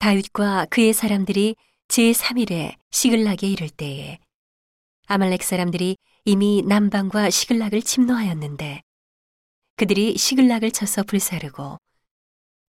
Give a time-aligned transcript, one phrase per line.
[0.00, 1.56] 다윗과 그의 사람들이
[1.88, 4.18] 제3일에 시글락에 이를 때에
[5.06, 8.80] 아말렉 사람들이 이미 남방과 시글락을 침노하였는데
[9.76, 11.76] 그들이 시글락을 쳐서 불사르고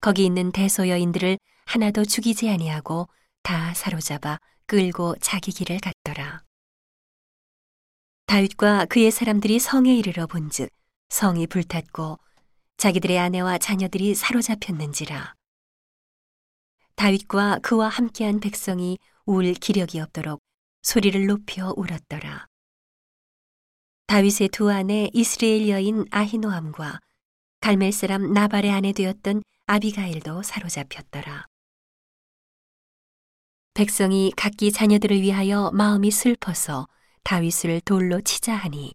[0.02, 3.08] 거기 있는 대소 여인들을 하나도 죽이지 아니하고
[3.44, 6.42] 다 사로잡아 끌고 자기 길을 갔더라.
[8.26, 10.70] 다윗과 그의 사람들이 성에 이르러 본즉
[11.10, 12.18] 성이 불탔고
[12.78, 15.39] 자기들의 아내와 자녀들이 사로잡혔는지라.
[17.00, 20.42] 다윗과 그와 함께한 백성이 울 기력이 없도록
[20.82, 22.46] 소리를 높여 울었더라.
[24.08, 27.00] 다윗의 두 아내 이스라엘 여인 아히노함과
[27.62, 31.46] 갈멜 사람 나발의 아내 되었던 아비가일도 사로잡혔더라.
[33.76, 36.90] 백성이 각기 자녀들을 위하여 마음이 슬퍼서
[37.24, 38.94] 다윗을 돌로 치자 하니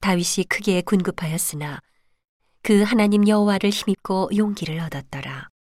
[0.00, 1.78] 다윗이 크게 군급하였으나
[2.62, 5.53] 그 하나님 여호와를 힘입고 용기를 얻었더라.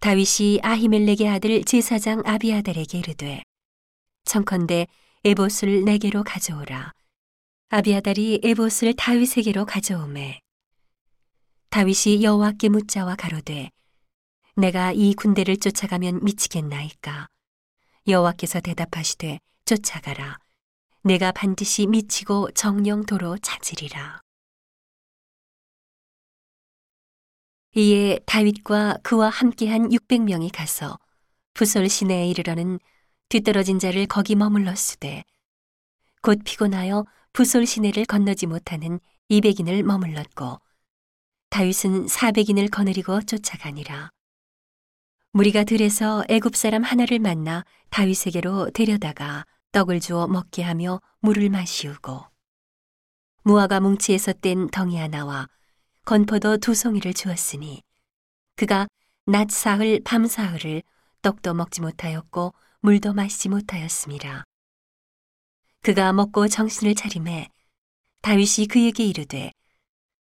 [0.00, 3.42] 다윗이 아히멜렉의 아들 제사장 아비아달에게 이르되
[4.24, 4.86] 청컨대
[5.24, 6.92] 에봇을 내게로 가져오라.
[7.70, 10.38] 아비아달이 에봇을 다윗에게로 가져오매
[11.70, 13.70] 다윗이 여호와께 묻자와 가로되
[14.54, 17.26] 내가 이 군대를 쫓아가면 미치겠나이까?
[18.06, 20.38] 여호와께서 대답하시되 쫓아가라.
[21.02, 24.20] 내가 반드시 미치고 정령 도로 찾으리라
[27.76, 30.98] 이에 다윗과 그와 함께한 600명이 가서
[31.54, 32.78] 부솔 시내에 이르러는
[33.28, 35.24] 뒤떨어진 자를 거기 머물렀으되
[36.22, 40.60] 곧 피곤하여 부솔 시내를 건너지 못하는 200인을 머물렀고
[41.50, 44.10] 다윗은 400인을 거느리고 쫓아가니라.
[45.32, 52.24] 무리가 들에서 애굽 사람 하나를 만나 다윗에게로 데려다가 떡을 주어 먹게 하며 물을 마시우고
[53.42, 55.48] 무화과 뭉치에서 뗀 덩이 하나와
[56.08, 57.82] 건포도 두 송이를 주었으니
[58.56, 58.88] 그가
[59.26, 60.82] 낮 사흘 밤 사흘을
[61.20, 64.44] 떡도 먹지 못하였고 물도 마시지 못하였습니다.
[65.82, 67.50] 그가 먹고 정신을 차림해
[68.22, 69.52] 다윗이 그에게 이르되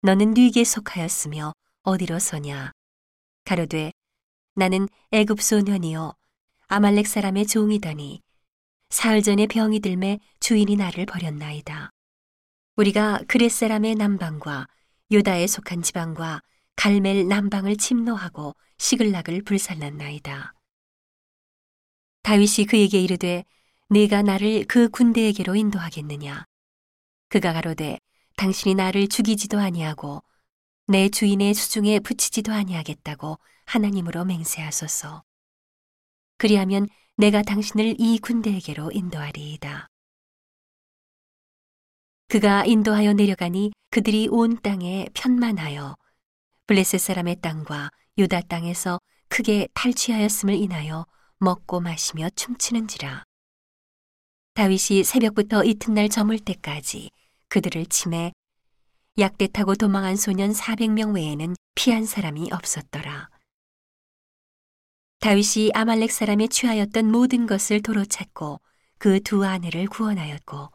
[0.02, 1.52] 너는 누에게 속하였으며
[1.84, 2.72] 어디로 서냐
[3.44, 3.92] 가로되
[4.56, 6.14] 나는 애굽 소년이요
[6.66, 8.22] 아말렉 사람의 종이더니
[8.90, 11.90] 사흘 전에 병이 들매 주인이 나를 버렸나이다.
[12.74, 14.66] 우리가 그렛 사람의 남방과
[15.10, 16.42] 유다에 속한 지방과
[16.74, 20.52] 갈멜 남방을 침노하고 시글락을 불살랐나이다.
[22.22, 23.44] 다윗이 그에게 이르되
[23.88, 26.44] 네가 나를 그 군대에게로 인도하겠느냐?
[27.28, 28.00] 그가 가로되
[28.36, 30.22] 당신이 나를 죽이지도 아니하고
[30.88, 35.22] 내 주인의 수중에 붙이지도 아니하겠다고 하나님으로 맹세하소서.
[36.36, 39.88] 그리하면 내가 당신을 이 군대에게로 인도하리이다.
[42.28, 45.96] 그가 인도하여 내려가니 그들이 온 땅에 편만하여
[46.66, 51.06] 블레셋 사람의 땅과 유다 땅에서 크게 탈취하였음을 인하여
[51.38, 53.24] 먹고 마시며 춤추는지라.
[54.52, 57.08] 다윗이 새벽부터 이튿날 저물 때까지
[57.48, 58.34] 그들을 침해
[59.16, 63.30] 약대 타고 도망한 소년 400명 외에는 피한 사람이 없었더라.
[65.20, 68.60] 다윗이 아말렉 사람에 취하였던 모든 것을 도로 찾고
[68.98, 70.68] 그 두 아내를 구원하였고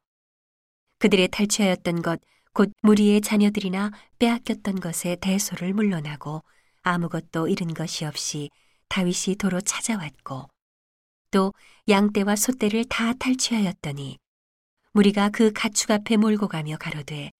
[0.97, 2.19] 그들의 탈취하였던 것,
[2.53, 6.43] 곧 무리의 자녀들이나 빼앗겼던 것에 대소를 물러나고
[6.81, 8.49] 아무것도 잃은 것이 없이
[8.89, 10.49] 다윗이 도로 찾아왔고
[11.31, 11.53] 또
[11.87, 14.17] 양떼와 소떼를 다 탈취하였더니
[14.91, 17.31] 무리가 그 가축 앞에 몰고 가며 가로되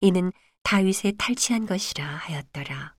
[0.00, 0.32] 이는
[0.62, 2.94] 다윗의 탈취한 것이라 하였더라.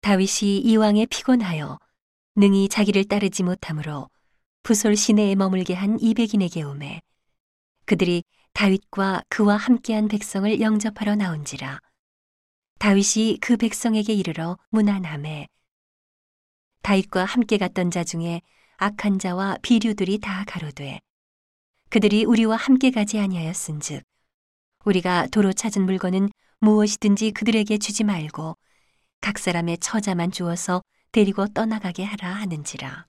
[0.00, 1.78] 다윗이 이왕에 피곤하여
[2.36, 4.08] 능히 자기를 따르지 못하므로
[4.62, 7.02] 부솔 시내에 머물게 한 200인에게 오매
[7.90, 11.80] 그들이 다윗과 그와 함께한 백성을 영접하러 나온지라.
[12.78, 15.48] 다윗이 그 백성에게 이르러 문안함에
[16.82, 18.42] 다윗과 함께 갔던 자 중에
[18.76, 21.00] 악한 자와 비류들이 다 가로되
[21.88, 24.04] 그들이 우리와 함께 가지 아니하였은즉
[24.84, 26.30] 우리가 도로 찾은 물건은
[26.60, 28.56] 무엇이든지 그들에게 주지 말고
[29.20, 33.08] 각 사람의 처자만 주어서 데리고 떠나가게 하라 하는지라.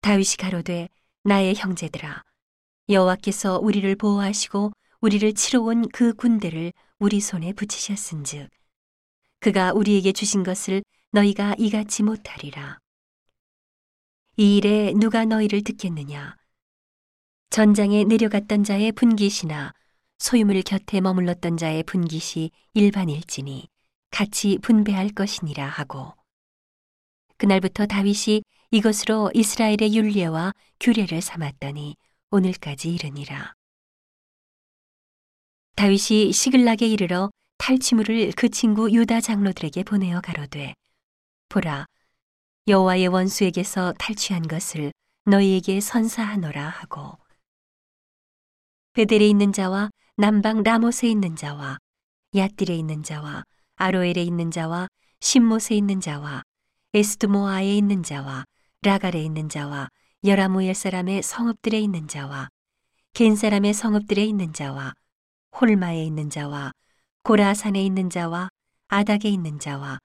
[0.00, 0.88] 다윗이 가로되
[1.24, 2.22] 나의 형제들아
[2.88, 8.48] 여호와께서 우리를 보호하시고 우리를 치러 온 그 군대를 우리 손에 붙이셨은즉
[9.40, 12.78] 그가 우리에게 주신 것을 너희가 이같이 못하리라.
[14.36, 16.36] 이 일에 누가 너희를 듣겠느냐?
[17.50, 19.74] 전장에 내려갔던 자의 분깃이나
[20.18, 23.68] 소유물 곁에 머물렀던 자의 분깃이 일반일지니
[24.10, 26.14] 같이 분배할 것이니라 하고
[27.36, 28.42] 그날부터 다윗이
[28.74, 31.94] 이것으로 이스라엘의 윤례와 규례를 삼았더니
[32.30, 33.52] 오늘까지 이르니라.
[35.76, 40.72] 다윗이 시글락에 이르러 탈취물을 그 친구 유다 장로들에게 보내어 가로되
[41.50, 41.84] 보라
[42.66, 44.90] 여호와의 원수에게서 탈취한 것을
[45.26, 47.18] 너희에게 선사하노라 하고
[48.94, 51.76] 베델에 있는 자와 남방 라못에 있는 자와
[52.32, 53.44] 얏딜에 있는 자와
[53.76, 54.88] 아로엘에 있는 자와
[55.20, 56.42] 신못에 있는 자와
[56.94, 58.46] 에스드모아에 있는 자와
[58.84, 59.88] 라갈에 있는 자와
[60.24, 62.48] 여라무엘 사람의 성읍들에 있는 자와
[63.12, 64.94] 겐 사람의 성읍들에 있는 자와
[65.60, 66.72] 홀마에 있는 자와
[67.22, 68.48] 고라산에 있는 자와
[68.88, 70.00] 아닥에 있는 자와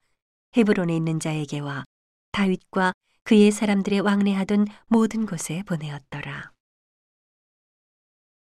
[0.56, 1.82] 헤브론에 있는 자에게와
[2.30, 2.92] 다윗과
[3.24, 6.52] 그의 사람들의 왕래하던 모든 곳에 보내었더라.